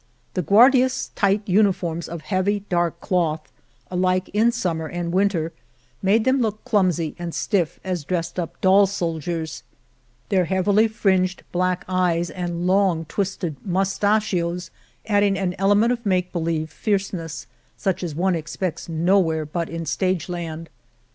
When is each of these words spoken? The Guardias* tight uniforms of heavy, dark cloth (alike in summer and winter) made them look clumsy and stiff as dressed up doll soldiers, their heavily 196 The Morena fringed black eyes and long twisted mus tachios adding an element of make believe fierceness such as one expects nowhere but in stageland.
The 0.33 0.41
Guardias* 0.41 1.11
tight 1.13 1.43
uniforms 1.45 2.09
of 2.09 2.21
heavy, 2.21 2.61
dark 2.69 2.99
cloth 3.01 3.51
(alike 3.91 4.29
in 4.33 4.51
summer 4.51 4.87
and 4.87 5.13
winter) 5.13 5.53
made 6.01 6.23
them 6.25 6.41
look 6.41 6.65
clumsy 6.65 7.15
and 7.19 7.35
stiff 7.35 7.79
as 7.83 8.03
dressed 8.03 8.39
up 8.39 8.59
doll 8.61 8.87
soldiers, 8.87 9.61
their 10.29 10.45
heavily 10.45 10.85
196 10.87 11.43
The 11.51 11.55
Morena 11.55 11.77
fringed 11.77 11.85
black 11.85 11.85
eyes 11.87 12.29
and 12.31 12.65
long 12.65 13.05
twisted 13.05 13.57
mus 13.63 13.99
tachios 13.99 14.71
adding 15.05 15.37
an 15.37 15.53
element 15.59 15.93
of 15.93 16.03
make 16.03 16.31
believe 16.31 16.71
fierceness 16.71 17.45
such 17.77 18.01
as 18.03 18.15
one 18.15 18.33
expects 18.33 18.89
nowhere 18.89 19.45
but 19.45 19.69
in 19.69 19.83
stageland. 19.83 20.65